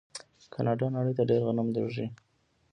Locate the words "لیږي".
1.75-2.07